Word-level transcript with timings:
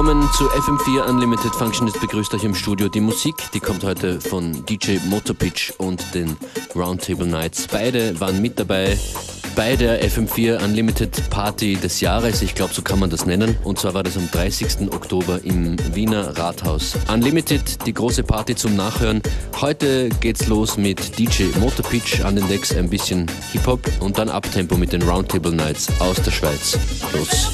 Willkommen 0.00 0.32
zu 0.32 0.48
FM4 0.48 1.10
Unlimited 1.10 1.54
Functionist 1.54 2.00
begrüßt 2.00 2.32
euch 2.32 2.42
im 2.42 2.54
Studio. 2.54 2.88
Die 2.88 3.02
Musik, 3.02 3.34
die 3.52 3.60
kommt 3.60 3.84
heute 3.84 4.18
von 4.18 4.64
DJ 4.64 4.96
Motorpitch 5.04 5.74
und 5.76 6.02
den 6.14 6.38
Roundtable 6.74 7.26
Nights. 7.26 7.68
Beide 7.70 8.18
waren 8.18 8.40
mit 8.40 8.58
dabei 8.58 8.96
bei 9.54 9.76
der 9.76 10.02
FM4 10.02 10.64
Unlimited 10.64 11.28
Party 11.28 11.76
des 11.76 12.00
Jahres. 12.00 12.40
Ich 12.40 12.54
glaube, 12.54 12.72
so 12.72 12.80
kann 12.80 12.98
man 12.98 13.10
das 13.10 13.26
nennen. 13.26 13.58
Und 13.62 13.78
zwar 13.78 13.92
war 13.92 14.02
das 14.02 14.16
am 14.16 14.30
30. 14.30 14.90
Oktober 14.90 15.38
im 15.44 15.76
Wiener 15.94 16.34
Rathaus. 16.38 16.94
Unlimited, 17.12 17.86
die 17.86 17.92
große 17.92 18.22
Party 18.22 18.56
zum 18.56 18.76
Nachhören. 18.76 19.20
Heute 19.60 20.08
geht's 20.22 20.46
los 20.46 20.78
mit 20.78 21.18
DJ 21.18 21.44
Motorpitch 21.60 22.24
an 22.24 22.36
den 22.36 22.48
Decks, 22.48 22.74
ein 22.74 22.88
bisschen 22.88 23.26
Hip-Hop 23.52 23.82
und 24.00 24.16
dann 24.16 24.30
Abtempo 24.30 24.78
mit 24.78 24.94
den 24.94 25.02
Roundtable 25.02 25.52
Nights 25.52 25.88
aus 25.98 26.16
der 26.22 26.30
Schweiz. 26.30 26.78
Los. 27.12 27.50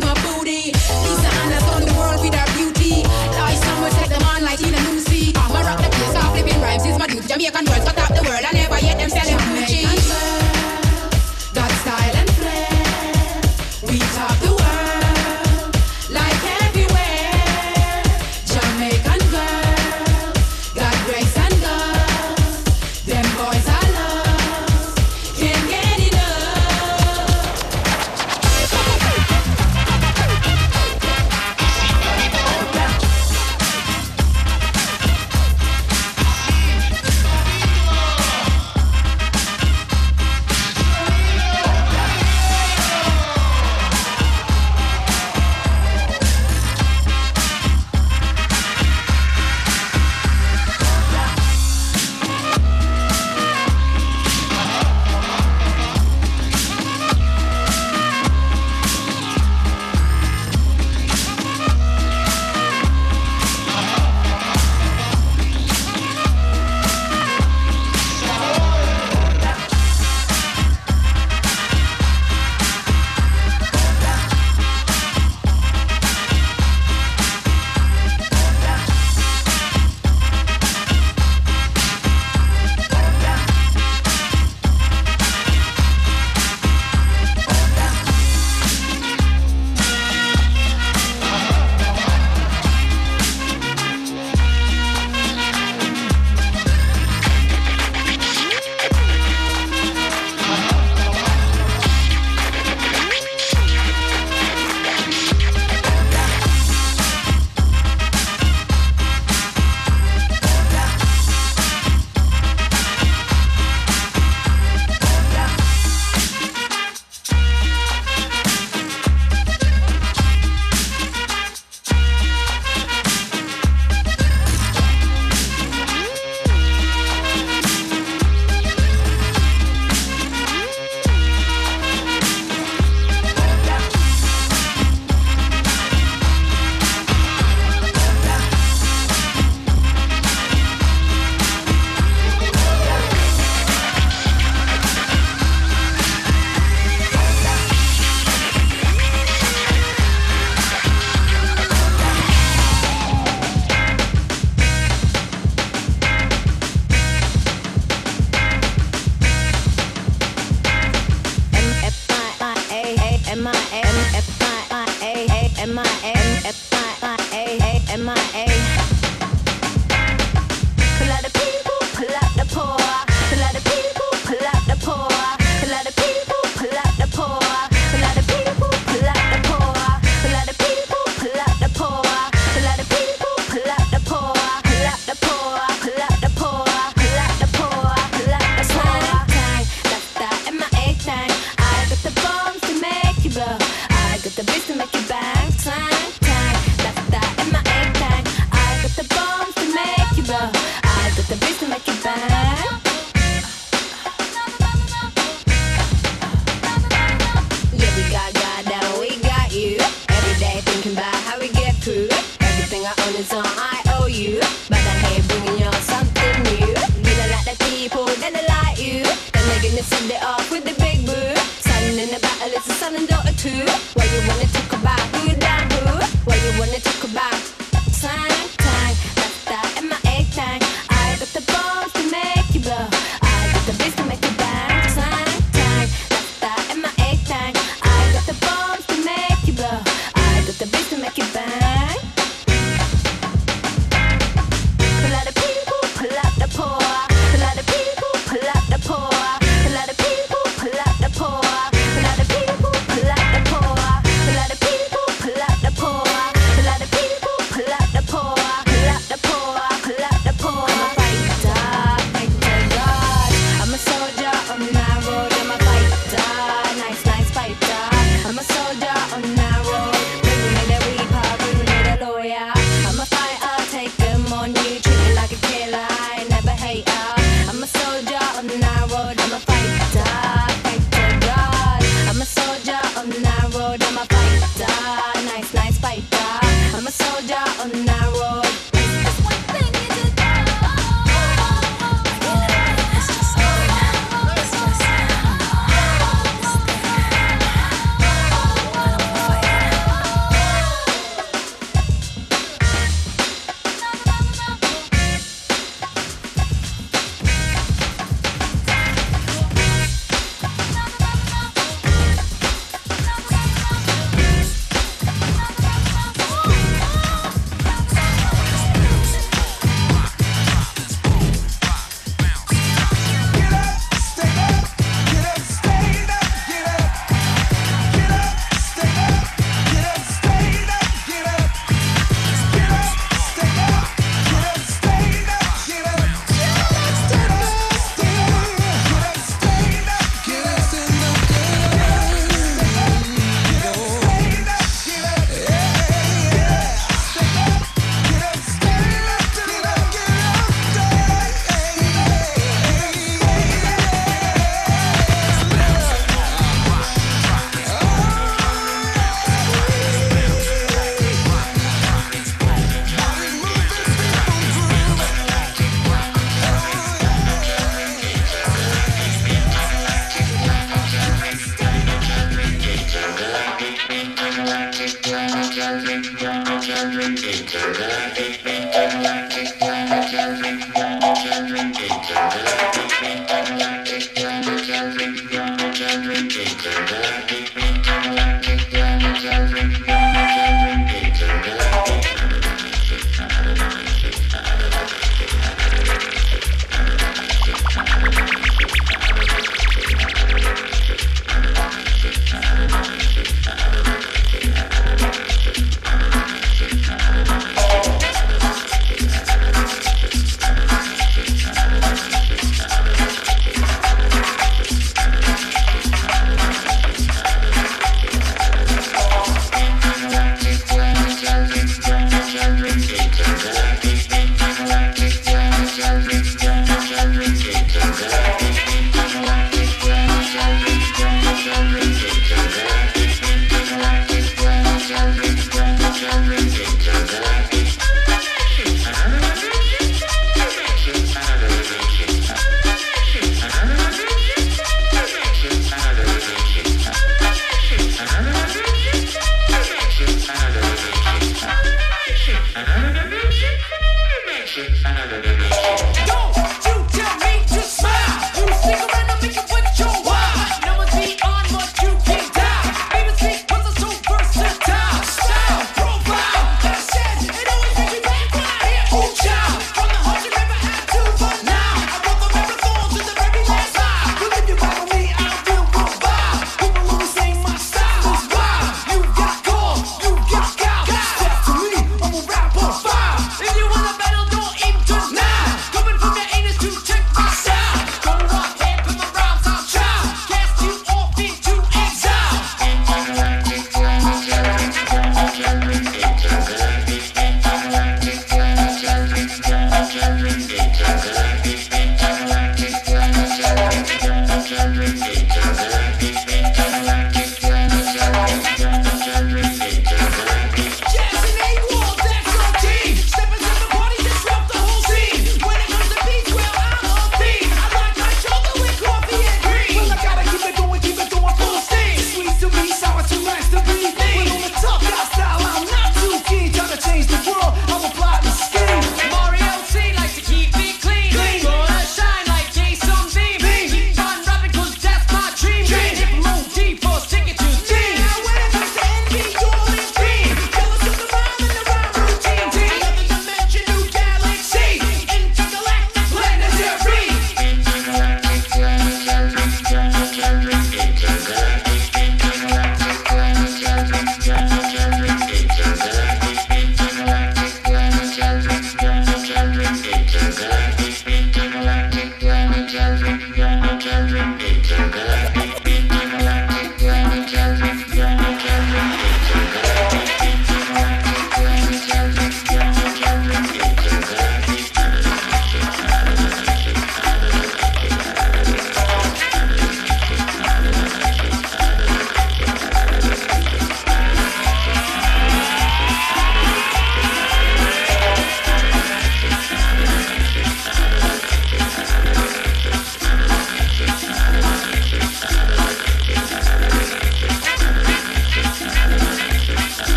to 0.00 0.06
my 0.06 0.14
booty. 0.22 0.53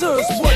Advertisers. 0.00 0.47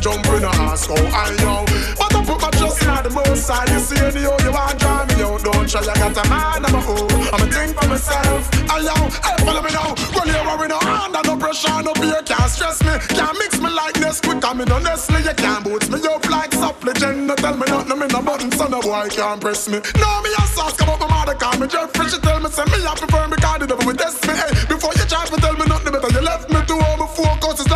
Jump 0.00 0.26
in 0.32 0.44
a 0.44 0.50
ask 0.64 0.88
how 0.88 0.96
I 0.96 1.30
know. 1.44 1.64
But 1.96 2.16
I 2.16 2.24
put 2.24 2.40
my 2.40 2.50
trust 2.56 2.82
in 2.82 3.02
the 3.04 3.10
most 3.12 3.46
side. 3.46 3.68
You 3.68 3.80
see 3.80 4.00
any 4.00 4.24
how 4.24 4.38
you 4.40 4.52
want 4.52 4.78
drive 4.80 5.08
me 5.12 5.22
out, 5.22 5.44
don't 5.44 5.68
try. 5.68 5.84
I 5.84 5.94
got 6.00 6.16
a 6.16 6.24
mind 6.28 6.64
on 6.64 6.72
my 6.72 6.80
own, 6.88 7.10
I'm 7.32 7.44
a 7.44 7.46
think 7.52 7.76
for 7.76 7.86
myself. 7.86 8.48
I 8.72 8.80
yo, 8.80 8.96
hey, 8.96 9.36
follow 9.44 9.62
me 9.62 9.70
now. 9.70 9.92
Well, 10.16 10.26
you 10.26 10.40
worry 10.48 10.68
no 10.68 10.80
under 10.80 11.22
no 11.28 11.36
pressure, 11.36 11.82
no 11.84 11.92
beer 12.00 12.22
can't 12.24 12.50
stress 12.50 12.80
me. 12.82 12.96
Can't 13.12 13.36
mix 13.38 13.60
me 13.60 13.70
like 13.70 13.94
this 14.00 14.20
quick, 14.20 14.42
I'm 14.42 14.60
in 14.60 14.72
honestly. 14.72 15.20
You 15.20 15.34
can't 15.36 15.62
boot 15.64 15.84
me 15.92 16.00
up 16.08 16.24
like 16.28 16.52
supplicant. 16.56 17.28
No 17.28 17.34
tell 17.36 17.56
me 17.56 17.66
nothing, 17.68 17.98
me 18.00 18.06
no 18.08 18.22
button, 18.22 18.50
so 18.52 18.66
no 18.66 18.80
boy 18.80 19.08
can't 19.12 19.40
press 19.40 19.68
me. 19.68 19.78
No, 20.00 20.08
me 20.24 20.30
a 20.32 20.42
sauce, 20.48 20.76
come 20.80 20.88
up 20.88 21.00
my 21.00 21.08
mother, 21.12 21.36
call 21.36 21.56
me 21.60 21.68
Jeffrey. 21.68 22.08
She 22.08 22.18
tell 22.24 22.40
me, 22.40 22.48
say 22.48 22.64
me, 22.72 22.80
I 22.88 22.94
prefer 22.96 23.28
me, 23.28 23.36
cause 23.36 23.58
the 23.60 23.66
devil 23.68 23.84
will 23.84 23.96
test 23.96 24.24
me. 24.26 24.32
Hey, 24.32 24.50
before 24.64 24.96
you 24.96 25.04
try 25.04 25.28
to 25.28 25.36
tell 25.36 25.56
me 25.60 25.66
nothing 25.68 25.92
better, 25.92 26.08
you 26.08 26.24
left 26.24 26.48
me 26.48 26.49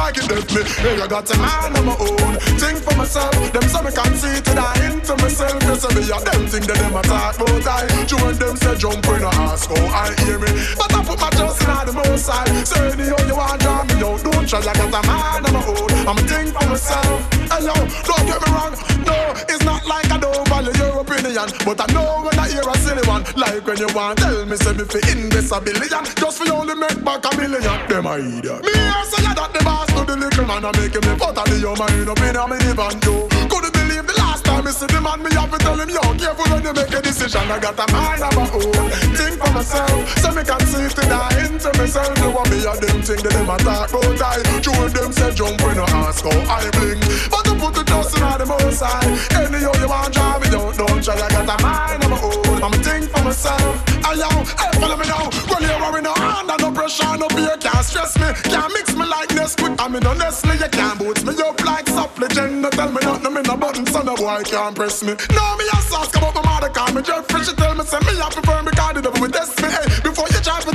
like 0.04 0.18
it 0.20 0.28
left 0.28 0.52
me. 0.52 0.62
Hey, 0.84 1.00
I 1.00 1.06
got 1.08 1.24
a 1.32 1.36
mind 1.40 1.76
on 1.80 1.84
my 1.88 1.96
own, 1.96 2.36
think 2.60 2.78
for 2.84 2.94
myself. 2.94 3.32
Them 3.52 3.64
so 3.72 3.80
me 3.80 3.90
can 3.90 4.12
see 4.20 4.36
to 4.36 4.52
die 4.52 4.80
into 4.84 5.16
myself. 5.16 5.56
You 5.64 5.74
say 5.80 5.92
me 5.96 6.02
a 6.12 6.18
them 6.20 6.44
thing 6.44 6.64
that 6.68 6.76
them 6.76 6.96
attack, 7.00 7.40
but 7.40 7.64
I. 7.64 7.88
You 8.04 8.18
and 8.28 8.36
them 8.36 8.56
say 8.60 8.76
jump 8.76 9.06
in 9.08 9.24
a 9.24 9.32
ask, 9.48 9.70
oh, 9.72 10.00
I 10.02 10.12
hear 10.20 10.36
me. 10.36 10.52
But 10.76 10.92
I 10.92 11.00
put 11.08 11.18
my 11.24 11.30
trust 11.32 11.64
in 11.64 11.86
the 11.88 11.92
most 11.96 12.26
side. 12.28 12.52
So 12.68 12.76
anyhow 12.84 13.16
you 13.24 13.36
want 13.36 13.60
draw 13.64 13.80
me 13.88 13.96
out, 14.04 14.20
don't 14.20 14.44
try. 14.44 14.60
I 14.60 14.74
got 14.76 14.92
a 14.92 15.00
mind 15.08 15.46
on 15.48 15.52
my 15.56 15.62
own. 15.72 15.90
I'm 16.04 16.18
a 16.20 16.22
think 16.28 16.52
for 16.52 16.66
myself. 16.68 17.18
Hey 17.48 17.64
yo, 17.64 17.74
don't 18.04 18.24
get 18.28 18.38
me 18.44 18.48
wrong. 18.52 18.74
No, 19.08 19.16
it's 19.48 19.64
not 19.64 19.82
like 19.88 20.08
I 20.12 20.18
don't 20.20 20.44
your 20.62 21.00
opinion, 21.00 21.50
but 21.64 21.80
I 21.80 21.86
know 21.92 22.22
when 22.22 22.38
I 22.38 22.48
hear 22.48 22.62
a 22.62 22.74
silly 22.78 23.02
one, 23.08 23.24
like 23.34 23.66
when 23.66 23.78
you 23.78 23.88
want 23.94 24.18
tell 24.18 24.46
me 24.46 24.56
say 24.56 24.72
me 24.72 24.84
fi 24.84 25.00
invest 25.10 25.52
a 25.52 25.60
billion, 25.60 26.04
just 26.14 26.38
for 26.38 26.46
you 26.46 26.54
only 26.54 26.74
make 26.74 27.02
back 27.04 27.24
a 27.26 27.36
million. 27.36 27.62
Them 27.88 28.06
a 28.06 28.14
idiot. 28.18 28.62
Me 28.62 28.70
here 28.70 29.04
say 29.10 29.22
that 29.34 29.50
the 29.52 29.60
boss 29.64 29.88
to 29.90 30.04
the 30.06 30.16
little 30.16 30.46
man, 30.46 30.64
I 30.64 30.70
make 30.78 30.94
him 30.94 31.02
me 31.02 31.18
put 31.18 31.34
a 31.34 31.44
your 31.58 31.76
mind 31.76 32.08
up 32.08 32.20
in 32.20 32.36
a 32.36 32.44
minivan 32.46 33.00
too. 33.02 33.26
Couldn't 33.50 33.72
believe 33.72 34.06
the 34.06 34.14
time 34.44 34.64
me 34.64 34.70
see 34.70 34.86
the 34.86 35.00
man, 35.00 35.22
me 35.22 35.30
have 35.34 35.50
to 35.50 35.58
tell 35.58 35.78
him 35.80 35.90
yo, 35.90 36.02
careful 36.20 36.46
when 36.52 36.62
you 36.62 36.72
make 36.72 36.92
a 36.92 37.00
decision. 37.02 37.48
I 37.50 37.58
got 37.58 37.80
a 37.80 37.86
mind 37.90 38.22
of 38.22 38.32
my 38.36 38.46
own, 38.52 38.90
think 39.16 39.40
for 39.40 39.50
myself, 39.52 39.90
so 40.20 40.28
me 40.36 40.42
can 40.44 40.62
see 40.68 40.86
to 40.86 41.04
die 41.08 41.34
into 41.42 41.70
myself. 41.74 42.14
You 42.20 42.30
want 42.30 42.50
me 42.52 42.60
a 42.62 42.72
them 42.76 43.00
thing 43.02 43.20
that 43.24 43.32
them 43.32 43.50
a 43.50 43.56
talk 43.58 43.90
about 43.90 44.22
I. 44.22 44.42
True 44.60 44.88
them 44.92 45.12
say 45.12 45.32
jump 45.34 45.58
when 45.64 45.76
you 45.76 45.88
ask 46.04 46.22
how 46.22 46.54
I 46.54 46.70
bling, 46.76 47.00
but 47.32 47.42
to 47.48 47.52
put 47.56 47.72
the 47.74 47.82
trust 47.84 48.14
in 48.14 48.22
the 48.22 48.46
most 48.46 48.84
high. 48.84 49.08
Anyhow 49.40 49.74
you 49.80 49.88
want 49.88 50.12
drive 50.12 50.40
me 50.44 50.48
don't 50.52 50.76
don't 50.76 51.00
try. 51.02 51.16
I 51.16 51.28
got 51.32 51.48
a 51.48 51.56
mind 51.62 52.03
own, 52.22 52.62
I'm 52.62 52.72
a 52.72 52.78
think 52.82 53.10
for 53.10 53.22
myself. 53.24 53.74
I 54.04 54.14
yo, 54.14 54.28
hey 54.28 54.70
follow 54.80 54.96
me 54.96 55.06
now. 55.06 55.30
Well 55.48 55.62
you 55.62 55.74
worry 55.82 56.02
no 56.02 56.12
under 56.14 56.56
no 56.60 56.70
pressure, 56.72 57.16
no 57.16 57.28
fear 57.28 57.56
can't 57.58 57.84
stress 57.84 58.16
me, 58.18 58.28
can't 58.50 58.72
mix 58.72 58.94
me 58.94 59.06
like 59.06 59.28
this 59.30 59.54
quick. 59.56 59.74
I 59.78 59.88
mean 59.88 60.06
honestly 60.06 60.56
you 60.56 60.68
can't 60.68 60.98
boot 60.98 61.24
me 61.24 61.32
up 61.42 61.58
like 61.64 61.88
supplicant. 61.88 62.62
No 62.62 62.70
tell 62.70 62.90
me 62.90 63.00
nothing, 63.02 63.34
me 63.34 63.42
no 63.42 63.56
button, 63.56 63.86
so 63.86 64.02
no 64.02 64.14
boy 64.16 64.42
can't 64.44 64.74
press 64.74 65.02
me. 65.02 65.14
No 65.32 65.44
me 65.56 65.64
a 65.72 65.78
come 66.12 66.24
up 66.24 66.34
my 66.34 66.42
mother 66.42 66.68
call 66.68 66.92
me 66.92 67.02
Jeffrey. 67.02 67.44
She 67.44 67.54
tell 67.54 67.74
me 67.74 67.84
say 67.84 67.98
me 68.06 68.20
I 68.20 68.28
prefer 68.30 68.62
me 68.62 68.72
cause 68.72 68.94
the 68.94 69.02
devil 69.02 69.20
will 69.20 69.30
test 69.30 69.60
me. 69.62 69.68
Hey, 69.68 69.86
before 70.02 70.28
you 70.28 70.40
to 70.44 70.52
me 70.66 70.73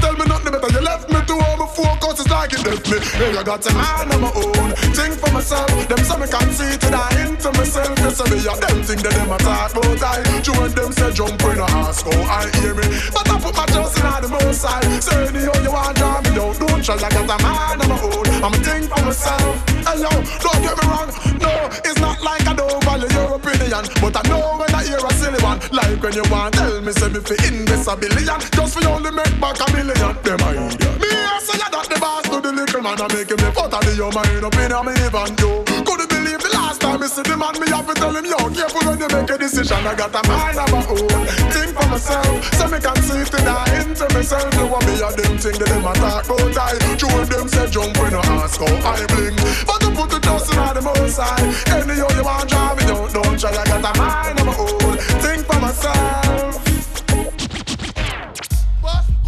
like 2.40 2.54
it 2.54 2.64
me. 2.64 2.98
Hey, 3.20 3.36
I 3.36 3.44
got 3.44 3.68
a 3.68 3.72
mind 3.76 4.12
on 4.16 4.22
my 4.22 4.32
own, 4.32 4.72
think 4.96 5.14
for 5.20 5.32
myself. 5.36 5.68
Them 5.90 6.00
so 6.08 6.16
me 6.16 6.28
can 6.28 6.50
see 6.56 6.72
to 6.80 6.88
die 6.88 7.28
into 7.28 7.52
myself. 7.60 7.92
Say 8.16 8.28
me 8.32 8.40
a 8.48 8.54
them 8.56 8.80
thing 8.88 9.00
that 9.04 9.14
them 9.14 9.32
a 9.32 9.36
about 9.36 10.04
I. 10.04 10.24
You 10.48 10.54
and 10.64 10.74
them 10.74 10.92
say 10.96 11.12
jump 11.12 11.42
in 11.44 11.60
a 11.60 11.68
ask 11.84 12.06
how 12.08 12.40
I 12.40 12.48
hear 12.60 12.74
me, 12.80 12.88
but 13.12 13.28
I 13.28 13.36
put 13.44 13.56
my 13.60 13.66
trust 13.68 14.00
in 14.00 14.22
the 14.24 14.30
most 14.32 14.62
side. 14.62 14.88
So 15.04 15.12
anyhow 15.20 15.56
you 15.60 15.72
want 15.72 15.98
draw 15.98 16.22
me 16.24 16.32
down, 16.32 16.56
don't 16.56 16.84
try. 16.84 16.96
I 16.96 17.10
got 17.12 17.28
a 17.28 17.38
mind 17.44 17.82
on 17.84 17.90
my 17.92 18.00
own, 18.08 18.26
I'm 18.44 18.54
a 18.56 18.60
think 18.64 18.88
for 18.88 19.04
myself. 19.04 19.79
Don't 19.90 20.62
get 20.62 20.78
me 20.78 20.86
wrong, 20.86 21.10
no, 21.42 21.50
it's 21.82 22.00
not 22.00 22.22
like 22.22 22.46
I 22.46 22.54
don't 22.54 22.84
value 22.84 23.10
your 23.10 23.36
opinion, 23.36 23.90
but 24.00 24.14
I 24.14 24.22
know 24.30 24.62
when 24.62 24.70
I 24.70 24.86
hear 24.86 25.02
a 25.02 25.12
silly 25.18 25.42
one, 25.42 25.58
like 25.74 25.98
when 25.98 26.14
you 26.14 26.22
want 26.30 26.54
tell 26.54 26.80
me 26.80 26.92
say 26.94 27.10
me 27.10 27.20
fi 27.20 27.34
invest 27.50 27.90
a 27.90 27.98
billion, 27.98 28.40
just 28.54 28.78
for 28.78 28.88
only 28.88 29.10
make 29.10 29.34
back 29.42 29.58
a 29.58 29.66
million. 29.74 30.14
Them 30.22 30.46
a 30.46 30.50
idiot. 30.54 31.02
Me 31.02 31.10
I 31.10 31.42
say 31.42 31.58
that 31.58 31.74
the 31.74 31.98
boss 32.00 32.22
to 32.30 32.38
the 32.38 32.54
little 32.54 32.82
man, 32.86 33.02
I 33.02 33.08
make 33.10 33.34
him 33.34 33.42
the 33.42 33.50
foot 33.50 33.74
of 33.74 33.82
the 33.82 33.98
your 33.98 34.14
mind 34.14 34.46
up 34.46 34.54
in 34.62 34.72
a 34.72 34.80
minivan 34.86 35.34
too. 35.34 35.66
Couldn't 35.82 36.10
believe 36.10 36.38
the 36.38 36.54
last 36.54 36.82
time 36.82 37.02
me 37.02 37.08
see 37.10 37.26
the 37.26 37.34
man, 37.34 37.58
me 37.58 37.66
have 37.74 37.90
to 37.90 37.94
tell 37.98 38.14
him 38.14 38.30
yo, 38.30 38.38
careful 38.54 38.86
when 38.86 39.02
you 39.02 39.10
make 39.10 39.30
a 39.34 39.38
decision. 39.42 39.82
I 39.90 39.98
got 39.98 40.14
a 40.14 40.22
mind 40.30 40.58
of 40.62 40.70
my 40.70 40.86
own, 40.86 41.26
think 41.50 41.74
for 41.74 41.88
myself, 41.90 42.30
so 42.54 42.70
me 42.70 42.78
can 42.78 43.00
see 43.02 43.26
to 43.26 43.40
die 43.42 43.74
into 43.82 44.06
myself. 44.14 44.54
You 44.54 44.70
want 44.70 44.86
me 44.86 45.02
a 45.02 45.10
them 45.18 45.34
thing 45.42 45.58
that 45.58 45.66
them 45.66 45.90
a 45.90 45.94
talk 45.98 46.30
about 46.30 46.58
I. 46.62 46.78
True 46.94 47.26
them 47.26 47.50
say 47.50 47.66
jump 47.74 47.98
when 47.98 48.14
you 48.14 48.22
ask 48.38 48.62
how 48.62 48.70
I 48.86 49.02
bling, 49.10 49.34
but 49.66 49.79
to 49.80 49.92
put 49.92 50.10
the 50.10 50.20
trust 50.20 50.52
in 50.52 50.58
the 50.76 50.82
most 50.82 51.18
high. 51.20 51.42
Anyhow 51.76 52.08
you 52.16 52.24
want 52.24 52.50
to 52.50 52.56
drive 52.56 52.78
me 52.78 52.84
don't 52.86 53.14
don't 53.14 53.40
try. 53.40 53.52
I 53.52 53.66
got 53.66 53.96
a 53.96 53.98
mind 53.98 54.40
of 54.40 54.46
my 54.46 54.56
own, 54.58 54.98
think 55.22 55.46
for 55.46 55.60
myself. 55.60 56.59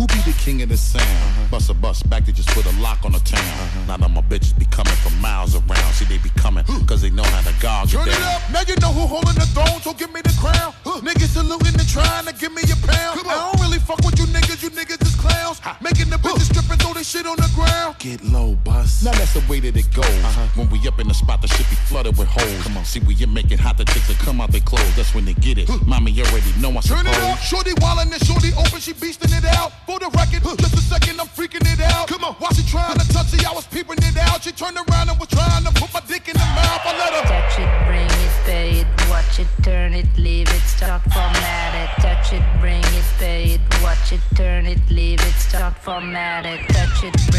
Who 0.02 0.08
be 0.08 0.18
the 0.26 0.36
king 0.40 0.64
of 0.64 0.70
the 0.70 0.78
sound? 0.78 1.06
Uh-huh. 1.06 1.48
Bust 1.52 1.70
a 1.70 1.76
bus 1.76 2.02
back 2.02 2.26
to 2.26 2.34
just 2.34 2.50
put 2.58 2.66
a 2.66 2.74
lock 2.82 3.06
on 3.06 3.12
the 3.12 3.20
town. 3.20 3.38
Uh-huh. 3.38 3.86
Now 3.86 3.98
that 3.98 4.10
my 4.10 4.22
bitches 4.22 4.58
be 4.58 4.66
coming 4.66 4.96
from 4.96 5.14
miles 5.22 5.54
around. 5.54 5.94
See, 5.94 6.06
they 6.06 6.18
be 6.18 6.30
coming, 6.42 6.66
cause 6.90 7.04
they 7.04 7.12
know 7.12 7.22
how 7.22 7.42
to 7.42 7.54
gog 7.62 7.88
Turn 7.90 8.08
it 8.08 8.18
down. 8.18 8.24
up. 8.34 8.42
Now 8.50 8.62
you 8.66 8.76
know 8.82 8.90
who 8.90 9.06
holding 9.06 9.38
the 9.38 9.46
throne, 9.54 9.78
so 9.86 9.94
give 9.94 10.12
me 10.12 10.22
the 10.26 10.34
crown. 10.42 10.74
Niggas 11.06 11.38
saluting 11.38 11.78
and 11.78 11.88
trying 11.88 12.26
to 12.26 12.34
give 12.34 12.52
me 12.52 12.64
a 12.66 12.78
pound. 12.82 13.22
I 13.30 13.54
don't 13.54 13.62
really 13.62 13.78
fuck 13.78 14.02
with 14.02 14.18
you 14.18 14.26
niggas, 14.26 14.64
you 14.64 14.72
niggas 14.72 15.06
is 15.06 15.14
clowns. 15.22 15.62
Making 15.86 16.10
the 16.10 16.18
bitches 16.18 16.50
strip 16.50 16.66
and 16.72 16.82
throw 16.82 16.94
this 16.94 17.08
shit 17.08 17.28
on 17.28 17.38
the 17.38 17.50
ground. 17.54 18.00
Get 18.00 18.24
low, 18.26 18.56
bus. 18.66 19.04
Now 19.06 19.12
that's 19.12 19.36
the 19.38 19.46
way 19.46 19.60
that 19.60 19.78
it 19.78 19.86
goes. 19.94 20.06
Uh-huh. 20.26 20.48
When 20.58 20.68
we 20.72 20.82
up 20.88 20.98
in 21.00 21.10
the 21.10 21.14
spot, 21.14 21.44
the 21.44 21.48
shit 21.48 21.70
be 21.70 21.78
flooded 21.86 22.18
with 22.18 22.28
holes. 22.28 22.64
Come 22.64 22.78
on. 22.78 22.86
See, 22.86 23.02
when 23.02 23.18
you 23.18 23.28
make 23.28 23.52
it 23.52 23.60
hot, 23.60 23.78
the 23.78 23.86
chicks 23.86 24.08
that 24.08 24.18
come 24.18 24.42
out 24.42 24.52
they 24.52 24.62
clothes. 24.62 24.96
That's 24.96 25.14
when 25.14 25.26
they 25.26 25.36
get 25.36 25.60
it. 25.60 25.70
Mommy 25.86 26.10
you 26.10 26.24
already 26.26 26.50
know 26.58 26.70
I 26.74 26.82
Turn 26.82 27.06
suppose. 27.06 27.18
it 27.18 27.22
up. 27.22 27.38
Shorty 27.38 27.74
wildin' 27.78 28.10
and 28.12 28.26
shorty 28.26 28.50
open, 28.58 28.80
she 28.82 28.94
beastin' 28.94 29.38
it 29.38 29.46
out. 29.46 29.72
For 29.91 29.99
the 29.99 30.10
record, 30.15 30.41
just 30.58 30.73
a 30.73 30.80
second, 30.80 31.19
I'm 31.19 31.27
freaking 31.27 31.67
it 31.67 31.82
out. 31.82 32.08
Come 32.08 32.23
on. 32.23 32.36
While 32.36 32.54
she 32.54 32.63
trying 32.63 32.97
to 32.97 33.06
touch 33.10 33.34
it, 33.34 33.45
I 33.45 33.51
was 33.51 33.67
peeping 33.67 33.97
it 33.97 34.15
out. 34.19 34.41
She 34.41 34.54
turned 34.54 34.77
around 34.77 35.10
and 35.10 35.19
was 35.19 35.27
trying 35.27 35.65
to 35.65 35.71
put 35.73 35.93
my 35.93 35.99
dick 36.08 36.30
in 36.30 36.34
the 36.34 36.47
mouth. 36.56 36.80
I 36.88 36.95
let 36.97 37.12
her. 37.12 37.27
Touch 37.27 37.60
it, 37.60 37.71
bring 37.86 38.08
it, 38.08 38.32
pay 38.47 38.69
it, 38.80 38.88
watch 39.10 39.39
it, 39.39 39.47
turn 39.63 39.93
it, 39.93 40.08
leave 40.15 40.47
it, 40.47 40.62
start 40.62 41.01
format 41.12 41.75
it. 41.75 42.01
Touch 42.01 42.32
it, 42.32 42.43
bring 42.62 42.80
it, 42.80 43.06
pay 43.19 43.43
it, 43.56 43.62
watch 43.84 44.13
it, 44.13 44.21
turn 44.34 44.65
it, 44.65 44.80
leave 44.89 45.19
it, 45.19 45.34
start 45.34 45.75
format 45.80 46.45
it. 46.45 46.62
Touch 46.69 47.04
it, 47.04 47.31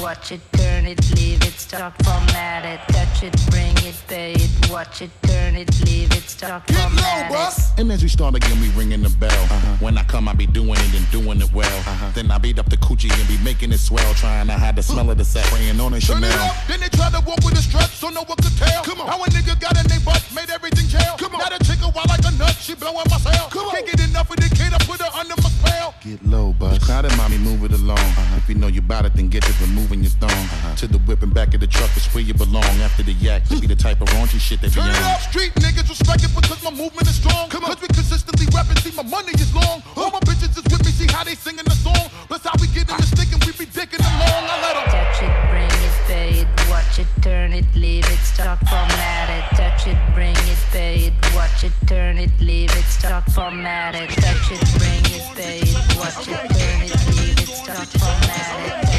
watch 0.00 0.32
it, 0.32 0.40
turn 0.52 0.86
it, 0.86 0.98
leave 1.16 1.42
it, 1.42 1.52
start 1.52 1.92
format 2.02 2.64
it. 2.64 2.80
Touch 2.92 3.22
it, 3.22 3.34
bring 3.50 3.76
it, 3.86 3.94
pay 4.08 4.32
it, 4.32 4.70
watch 4.70 5.02
it, 5.02 5.10
turn 5.22 5.54
it, 5.54 5.68
leave 5.84 6.10
it, 6.12 6.24
start 6.24 6.66
Get 6.66 6.76
low, 6.76 6.88
format 6.88 7.30
it. 7.30 7.80
And 7.80 7.92
as 7.92 8.02
we 8.02 8.08
start 8.08 8.34
again, 8.34 8.60
we 8.60 8.68
ringing 8.70 9.02
the 9.02 9.10
bell. 9.10 9.30
Uh-huh. 9.30 9.76
When 9.80 9.98
I 9.98 10.04
come, 10.04 10.28
I 10.28 10.34
be 10.34 10.46
doing 10.46 10.70
it 10.72 10.94
and 10.94 11.10
doing 11.10 11.40
it 11.40 11.52
well. 11.52 11.78
Uh-huh. 11.80 12.10
Then 12.14 12.30
I 12.30 12.38
beat 12.38 12.58
up 12.58 12.68
the 12.68 12.76
coochie 12.78 13.12
and 13.12 13.28
be 13.28 13.38
making 13.44 13.72
it 13.72 13.78
swell. 13.78 14.14
Trying 14.14 14.46
to 14.46 14.54
hide 14.54 14.76
the 14.76 14.82
smell 14.82 15.10
of 15.10 15.18
the 15.18 15.24
sack. 15.24 15.44
Praying 15.46 15.80
on 15.80 15.94
it, 15.94 16.00
Turn 16.00 16.16
Chanel. 16.16 16.30
it 16.30 16.40
up. 16.40 16.56
Then 16.66 16.80
they 16.80 16.88
try 16.88 17.10
to 17.10 17.20
walk 17.26 17.44
with 17.44 17.54
a 17.54 17.62
strut, 17.62 17.90
so 17.90 18.08
no 18.08 18.24
one 18.24 18.36
could 18.36 18.56
tell. 18.56 18.82
Come 18.84 19.00
on. 19.00 19.08
How 19.08 19.22
a 19.22 19.26
nigga 19.28 19.60
got 19.60 19.76
in 19.78 19.86
they 19.86 19.98
butt, 20.04 20.24
made 20.34 20.50
everything 20.50 20.88
jail. 20.88 21.16
Come 21.18 21.34
on. 21.34 21.40
Now 21.40 21.56
the 21.56 21.64
chick 21.64 21.80
a 21.82 21.88
wild 21.90 22.08
like 22.08 22.24
a 22.24 22.32
nut, 22.36 22.56
she 22.60 22.74
blowing 22.74 23.06
my 23.10 23.18
cell. 23.18 23.48
Come 23.50 23.66
on. 23.66 23.74
Can't 23.74 23.86
get 23.86 24.08
enough 24.08 24.30
of 24.30 24.36
the 24.36 24.48
kid, 24.54 24.72
I 24.72 24.78
put 24.84 25.00
her 25.00 25.12
under 25.18 25.36
my 25.36 25.48
spell. 25.48 25.94
Get 26.02 26.24
low, 26.26 26.52
bus. 26.52 26.84
Crowded, 26.84 27.16
mommy, 27.16 27.38
move 27.38 27.64
it 27.64 27.72
along. 27.72 27.98
Uh-huh. 27.98 28.36
If 28.36 28.48
you 28.48 28.54
know 28.54 28.68
you 28.68 28.80
bout 28.80 29.04
it, 29.04 29.14
then 29.14 29.28
get 29.28 29.42
to 29.44 29.52
removing 29.90 30.04
your 30.04 30.14
thong. 30.22 30.30
Uh-huh. 30.30 30.76
To 30.76 30.86
the 30.86 30.98
whip 30.98 31.22
and 31.22 31.34
back 31.34 31.54
of 31.54 31.60
the 31.60 31.66
truck 31.66 31.90
is 31.96 32.06
where 32.14 32.22
you 32.22 32.34
belong. 32.34 32.64
After 32.82 33.02
the 33.02 33.12
yak, 33.14 33.44
to 33.48 33.58
be 33.60 33.66
the 33.66 33.76
type 33.76 34.00
of 34.00 34.08
raunchy 34.08 34.40
shit 34.40 34.60
that 34.62 34.72
Turn 34.72 34.86
it 34.86 34.96
on. 34.96 35.14
up, 35.14 35.20
street 35.20 35.52
niggas 35.54 35.88
respect 35.88 36.22
it 36.24 36.32
because 36.34 36.62
my 36.62 36.70
movement 36.70 37.08
is 37.08 37.16
strong. 37.16 37.48
Come 37.50 37.64
on. 37.64 37.74
Cause 37.74 37.82
we 37.82 37.88
consistently 37.88 38.46
rapping, 38.54 38.76
see 38.78 38.94
my 38.94 39.02
money 39.02 39.32
is 39.34 39.54
long. 39.54 39.82
All 39.96 40.10
my 40.10 40.20
bitches 40.20 40.56
is 40.56 40.64
with 40.70 40.84
me, 40.84 40.92
see 40.92 41.06
how 41.12 41.24
they 41.24 41.34
singing 41.34 41.64
the 41.64 41.74
song. 41.74 42.08
Plus 42.28 42.42
how 42.44 42.54
we 42.60 42.66
get 42.68 42.88
in 42.90 42.96
the 42.96 43.06
stick 43.06 43.28
and 43.32 43.42
we 43.44 43.52
be 43.52 43.66
dicking 43.66 44.00
along. 44.00 44.42
I 44.46 44.56
let 44.62 44.76
'em. 44.78 44.86
Touch 44.90 45.22
it, 45.26 45.32
bring 45.50 45.74
it, 45.86 45.94
pay 46.06 46.30
it, 46.42 46.48
watch 46.70 46.98
it, 46.98 47.08
turn 47.22 47.52
it, 47.52 47.66
leave 47.74 48.06
it, 48.06 48.20
start 48.22 48.58
format 48.68 49.28
it. 49.30 49.44
Touch 49.56 49.86
it, 49.86 49.98
bring 50.14 50.36
it, 50.36 50.60
pay 50.70 51.10
it, 51.10 51.14
watch 51.34 51.64
it, 51.64 51.72
turn 51.86 52.18
it, 52.18 52.30
leave 52.40 52.70
it, 52.76 52.84
start 52.84 53.24
format 53.32 53.94
it. 53.94 54.10
Touch 54.10 54.52
it, 54.54 54.62
bring 54.78 55.04
it, 55.16 55.24
pay 55.36 55.60
it, 55.66 55.76
watch 55.98 56.28
it, 56.28 56.40
turn 56.54 56.80
it, 56.86 56.94
leave 57.16 57.38
it, 57.42 57.48
start 57.48 57.88
format 57.98 58.84
it. 58.84 58.89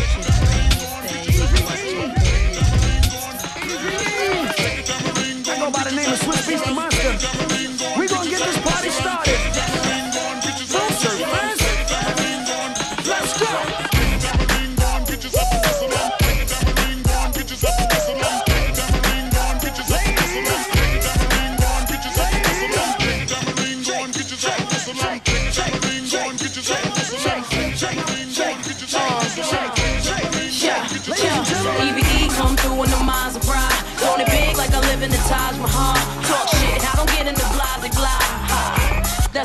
Of 6.54 6.60
Swiss 6.60 6.91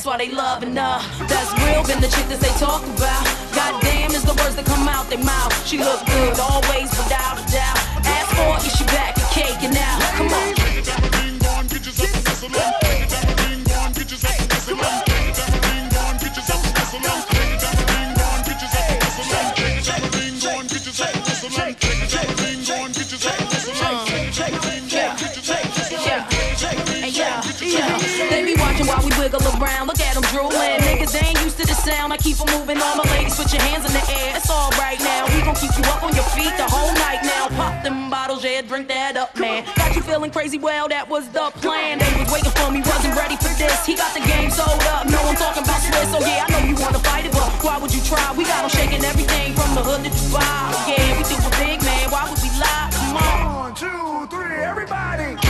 why 0.07 0.17
they 0.17 0.31
loving 0.31 0.77
her. 0.77 0.99
That's 1.27 1.51
real, 1.67 1.83
been 1.83 2.01
the 2.01 2.07
chick 2.07 2.27
that 2.29 2.39
they 2.39 2.55
talk 2.63 2.83
about. 2.85 3.27
Goddamn 3.55 4.13
is 4.13 4.23
the 4.23 4.35
words 4.41 4.55
that 4.55 4.65
come 4.65 4.87
out 4.87 5.11
their 5.11 5.23
mouth. 5.25 5.53
She 5.67 5.79
look 5.79 6.07
good, 6.07 6.39
always 6.39 6.91
without 6.95 7.43
a 7.43 7.45
doubt. 7.51 7.79
Ask 8.07 8.31
for 8.37 8.55
it, 8.57 8.71
she 8.71 8.85
back 8.87 9.19
and 9.19 9.29
cake 9.31 9.63
and 9.63 9.75
now. 9.75 9.99
Come 10.17 10.29
on. 10.29 10.56
Drooling. 30.37 30.81
Niggas 30.85 31.13
they 31.17 31.25
ain't 31.25 31.41
used 31.41 31.57
to 31.57 31.67
the 31.67 31.73
sound. 31.73 32.13
I 32.13 32.17
keep 32.21 32.37
on 32.41 32.49
moving. 32.53 32.77
All 32.77 32.97
my 33.01 33.09
ladies, 33.17 33.35
put 33.35 33.49
your 33.53 33.63
hands 33.65 33.89
in 33.89 33.93
the 33.97 34.05
air. 34.13 34.37
It's 34.37 34.51
all 34.53 34.71
right 34.77 35.01
now. 35.01 35.25
We 35.33 35.41
gon' 35.41 35.57
keep 35.57 35.73
you 35.73 35.85
up 35.89 36.05
on 36.05 36.13
your 36.13 36.29
feet 36.37 36.53
the 36.61 36.69
whole 36.69 36.93
night 37.01 37.25
now. 37.25 37.49
Pop 37.57 37.83
them 37.83 38.11
bottles, 38.11 38.45
yeah, 38.45 38.61
drink 38.61 38.89
that 38.89 39.17
up, 39.17 39.33
man. 39.41 39.65
Got 39.77 39.97
you 39.97 40.03
feeling 40.03 40.31
crazy? 40.31 40.59
Well, 40.59 40.89
that 40.89 41.09
was 41.09 41.29
the 41.33 41.49
plan. 41.65 41.99
They 41.99 42.13
was 42.21 42.29
waiting 42.29 42.53
for 42.53 42.69
me, 42.71 42.81
wasn't 42.85 43.17
ready 43.17 43.37
for 43.37 43.53
this. 43.57 43.87
He 43.87 43.97
got 43.97 44.13
the 44.13 44.25
game 44.29 44.51
sold 44.51 44.83
up. 44.93 45.09
No 45.09 45.19
I'm 45.25 45.37
talking 45.37 45.65
about 45.65 45.81
Swiss. 45.81 46.13
So 46.13 46.21
oh, 46.21 46.29
yeah, 46.29 46.45
I 46.45 46.47
know 46.53 46.63
you 46.69 46.77
wanna 46.77 47.01
fight 47.01 47.25
it, 47.25 47.33
but 47.33 47.49
why 47.65 47.79
would 47.79 47.93
you 47.93 48.03
try? 48.05 48.21
We 48.37 48.45
got 48.45 48.61
got 48.61 48.65
'em 48.65 48.71
shaking 48.71 49.05
everything 49.05 49.55
from 49.55 49.75
the 49.75 49.83
hood 49.83 50.05
to 50.05 50.11
Dubai. 50.11 50.45
Yeah, 50.89 51.17
we 51.17 51.23
do 51.25 51.37
a 51.37 51.53
big 51.61 51.79
man. 51.83 52.11
Why 52.13 52.29
would 52.29 52.41
we 52.45 52.51
lie? 52.61 52.89
Come 52.93 53.17
on. 53.17 53.57
One, 53.65 53.75
two, 53.75 54.27
three, 54.29 54.61
everybody. 54.65 55.46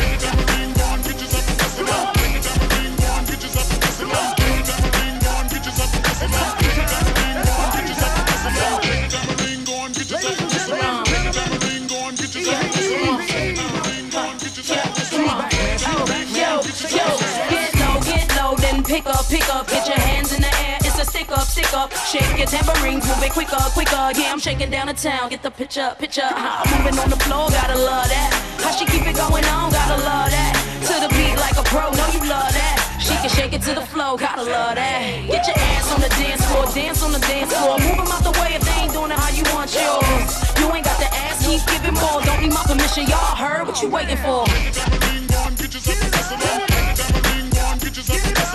Pick 18.96 19.06
up, 19.12 19.28
pick 19.28 19.54
up, 19.54 19.68
get 19.68 19.86
your 19.86 19.98
hands 19.98 20.32
in 20.32 20.40
the 20.40 20.52
air. 20.64 20.78
It's 20.80 20.98
a 20.98 21.04
stick 21.04 21.28
up, 21.30 21.44
stick 21.44 21.72
up. 21.74 21.92
Shake 22.08 22.38
your 22.38 22.46
tambourines, 22.46 23.04
move 23.04 23.22
it 23.22 23.32
quicker, 23.32 23.60
quicker. 23.76 24.04
Yeah, 24.16 24.32
I'm 24.32 24.40
shaking 24.40 24.70
down 24.70 24.86
the 24.86 24.94
town. 24.94 25.28
Get 25.28 25.42
the 25.42 25.50
picture, 25.50 25.94
picture. 25.98 26.24
How 26.24 26.64
I'm 26.64 26.68
moving 26.72 26.98
on 26.98 27.10
the 27.10 27.20
floor, 27.28 27.50
gotta 27.50 27.76
love 27.76 28.08
that. 28.08 28.30
How 28.64 28.72
she 28.72 28.86
keep 28.86 29.04
it 29.04 29.16
going 29.16 29.44
on, 29.52 29.70
gotta 29.70 30.00
love 30.00 30.30
that. 30.32 30.52
To 30.88 30.94
the 31.04 31.10
beat 31.12 31.36
like 31.36 31.56
a 31.60 31.64
pro, 31.68 31.92
know 31.92 32.08
you 32.16 32.24
love 32.24 32.48
that. 32.56 32.76
She 32.98 33.14
can 33.20 33.28
shake 33.28 33.52
it 33.52 33.62
to 33.68 33.74
the 33.74 33.84
flow, 33.84 34.16
gotta 34.16 34.42
love 34.42 34.76
that. 34.76 35.00
Get 35.28 35.46
your 35.46 35.58
ass 35.76 35.92
on 35.92 36.00
the 36.00 36.08
dance 36.16 36.44
floor, 36.48 36.64
dance 36.72 37.02
on 37.02 37.12
the 37.12 37.20
dance 37.28 37.52
floor. 37.52 37.76
Move 37.78 38.00
'em 38.00 38.08
out 38.08 38.24
the 38.24 38.34
way 38.40 38.56
if 38.56 38.62
they 38.64 38.76
ain't 38.80 38.92
doing 38.92 39.10
it 39.12 39.18
how 39.18 39.30
you 39.36 39.44
want 39.52 39.68
yours. 39.76 40.32
You 40.56 40.72
ain't 40.72 40.86
got 40.88 40.98
the 40.98 41.10
ass, 41.28 41.44
keep 41.44 41.60
giving 41.68 41.96
more. 42.00 42.24
Don't 42.24 42.40
need 42.40 42.54
my 42.54 42.64
permission, 42.64 43.04
y'all 43.12 43.36
heard 43.36 43.66
what 43.66 43.76
you 43.82 43.88
waiting 43.90 44.16
for. 44.24 44.48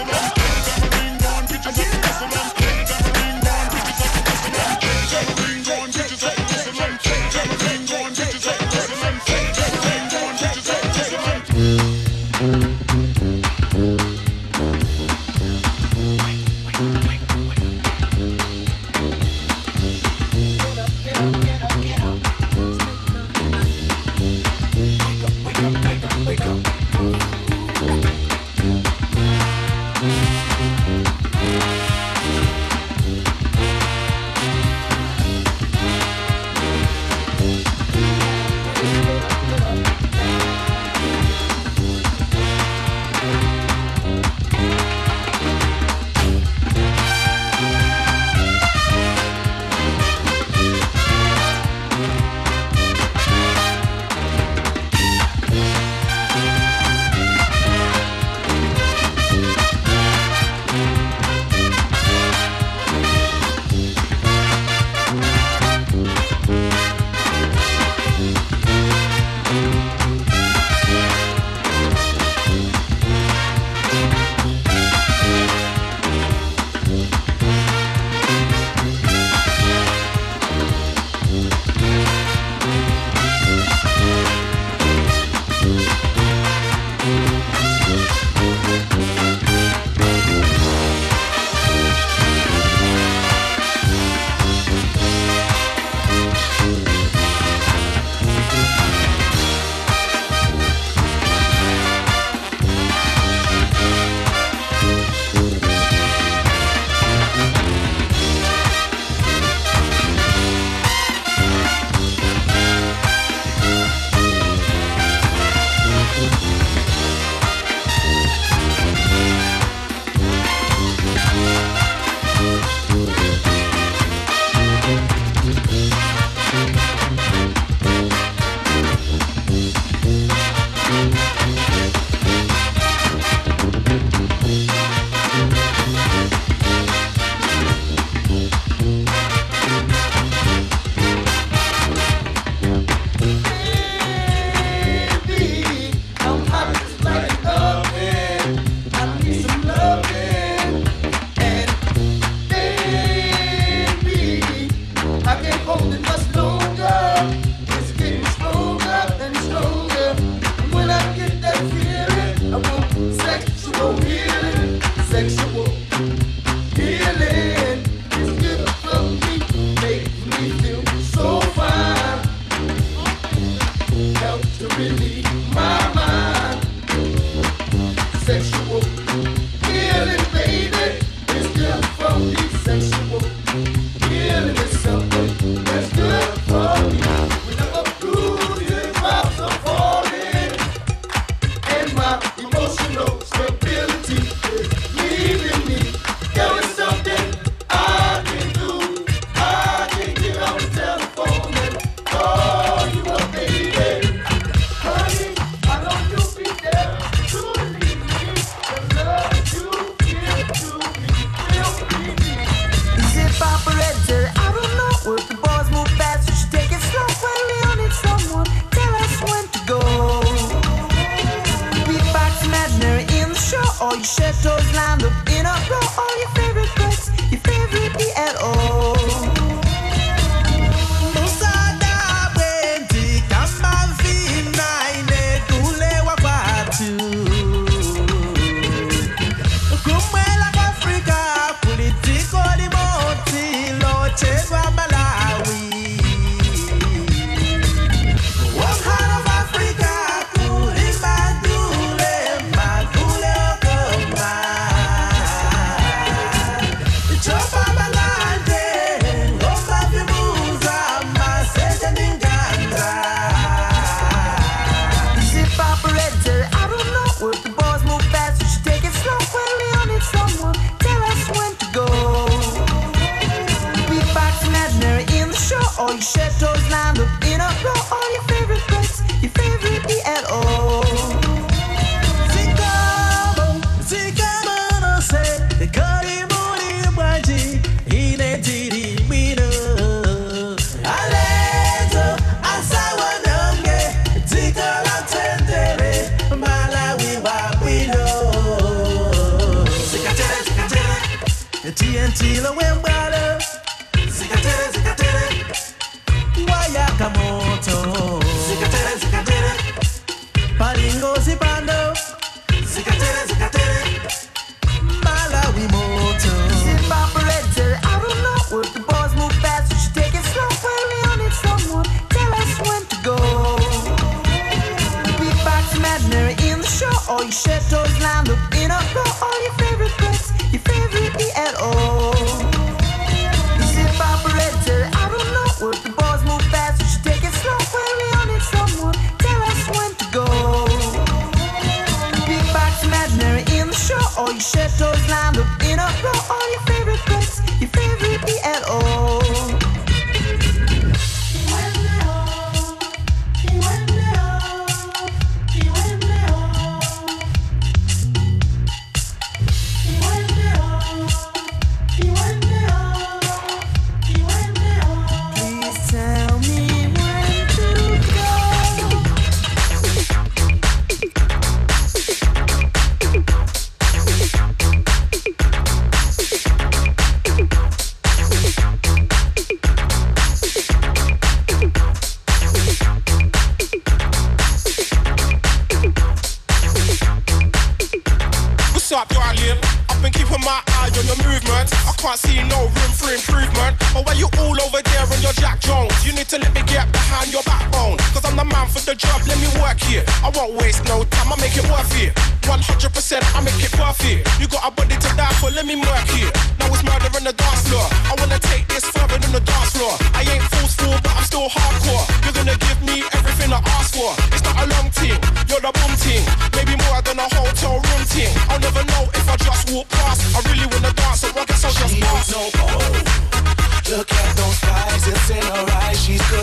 I'm 0.04 0.10
up 0.10 0.41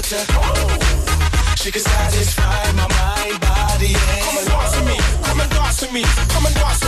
to 0.08 0.16
oh, 0.16 0.40
hold. 0.40 1.58
She 1.58 1.70
can 1.70 1.82
satisfy 1.82 2.72
my 2.72 2.88
mind, 2.88 3.40
body, 3.42 3.92
and 3.92 4.38
soul. 4.48 4.56
Come 4.56 4.80
and 4.80 4.80
dance 4.80 4.80
with 4.80 4.88
me, 4.88 4.96
come 5.22 5.40
and 5.40 5.50
dance 5.50 5.80
with 5.82 5.92
me, 5.92 6.02
come 6.32 6.46
and 6.46 6.54
dance 6.54 6.80
with 6.80 6.87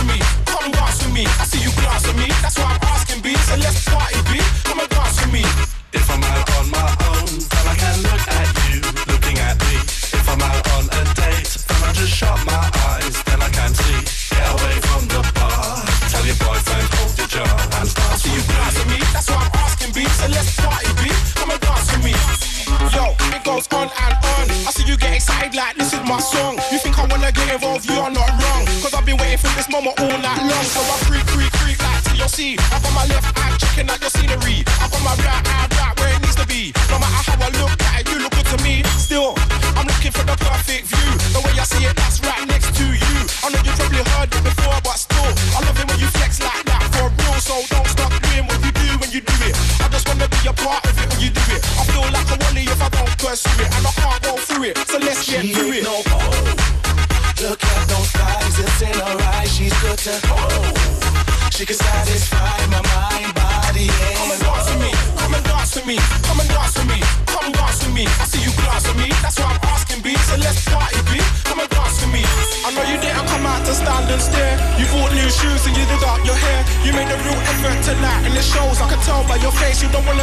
summer 29.81 29.93
all 29.97 30.21
night 30.21 30.41
long. 30.41 30.63
So 30.63 30.81
I 30.81 31.10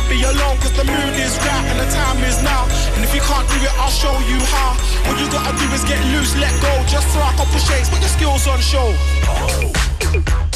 be 0.08 0.22
alone, 0.22 0.56
cause 0.58 0.72
the 0.72 0.84
mood 0.84 1.14
is 1.20 1.36
right 1.44 1.64
and 1.68 1.78
the 1.78 1.88
time 1.92 2.18
is 2.24 2.42
now. 2.42 2.64
And 2.96 3.04
if 3.04 3.14
you 3.14 3.20
can't 3.20 3.46
do 3.48 3.56
it, 3.60 3.72
I'll 3.78 3.90
show 3.92 4.16
you 4.24 4.40
how. 4.48 4.72
What 5.06 5.20
you 5.20 5.30
gotta 5.30 5.52
do 5.56 5.68
is 5.72 5.84
get 5.84 6.00
loose, 6.16 6.34
let 6.36 6.52
go, 6.62 6.72
just 6.88 7.06
throw 7.12 7.22
a 7.22 7.32
couple 7.36 7.60
shakes, 7.60 7.88
put 7.88 8.00
your 8.00 8.08
skills 8.08 8.46
on 8.48 8.58
show. 8.60 8.94
Oh. 9.28 10.47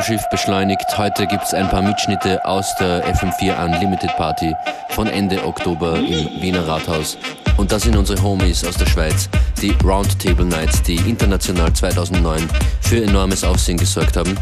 Unser 0.00 0.12
Raumschiff 0.12 0.30
beschleunigt. 0.30 0.96
Heute 0.96 1.26
gibt 1.26 1.44
es 1.44 1.52
ein 1.52 1.68
paar 1.68 1.82
Mitschnitte 1.82 2.42
aus 2.46 2.74
der 2.76 3.04
FM4 3.14 3.62
Unlimited 3.62 4.16
Party 4.16 4.54
von 4.90 5.06
Ende 5.06 5.44
Oktober 5.44 5.96
im 5.96 6.40
Wiener 6.40 6.66
Rathaus. 6.66 7.18
Und 7.58 7.70
das 7.70 7.82
sind 7.82 7.94
unsere 7.98 8.22
Homies 8.22 8.64
aus 8.64 8.78
der 8.78 8.86
Schweiz, 8.86 9.28
die 9.60 9.74
Roundtable 9.84 10.46
Nights, 10.46 10.82
die 10.82 10.96
international 10.96 11.70
2009 11.74 12.48
für 12.80 13.02
enormes 13.02 13.44
Aufsehen 13.44 13.76
gesorgt 13.76 14.16
haben. 14.16 14.38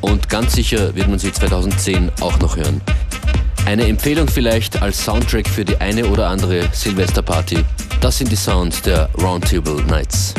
Und 0.00 0.30
ganz 0.30 0.54
sicher 0.54 0.94
wird 0.94 1.08
man 1.08 1.18
sie 1.18 1.30
2010 1.30 2.10
auch 2.22 2.38
noch 2.38 2.56
hören. 2.56 2.80
Eine 3.66 3.86
Empfehlung 3.88 4.28
vielleicht 4.28 4.80
als 4.80 5.04
Soundtrack 5.04 5.46
für 5.46 5.66
die 5.66 5.78
eine 5.78 6.06
oder 6.06 6.28
andere 6.28 6.62
Silvesterparty. 6.72 7.62
Das 8.00 8.16
sind 8.16 8.32
die 8.32 8.36
Sounds 8.36 8.80
der 8.80 9.10
Roundtable 9.20 9.82
Nights. 9.82 10.32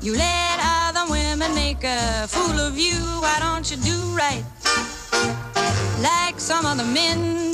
You 0.00 0.14
let 0.16 0.58
other 0.62 1.10
women 1.10 1.54
make 1.54 1.84
a 1.84 2.26
fool 2.26 2.58
of 2.58 2.78
you. 2.78 2.96
Why 3.20 3.36
don't 3.40 3.70
you 3.70 3.76
do 3.76 3.96
right? 4.16 4.44
Like 6.00 6.40
some 6.40 6.64
other 6.64 6.84
men 6.84 7.47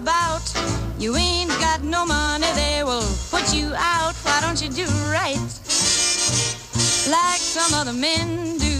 about. 0.00 0.42
You 0.98 1.16
ain't 1.16 1.50
got 1.60 1.82
no 1.82 2.06
money, 2.06 2.46
they 2.54 2.82
will 2.84 3.08
put 3.30 3.54
you 3.54 3.72
out. 3.76 4.14
Why 4.24 4.40
don't 4.40 4.60
you 4.62 4.68
do 4.68 4.86
right 5.10 5.38
like 7.08 7.40
some 7.40 7.72
other 7.74 7.92
men 7.92 8.58
do? 8.58 8.76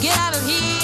Get 0.00 0.16
out 0.18 0.36
of 0.36 0.46
here. 0.46 0.75